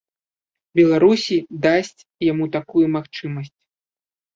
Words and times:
Беларусі 0.79 1.37
дасць 1.67 2.03
яму 2.31 2.51
такую 2.59 2.87
магчымасць. 2.99 3.59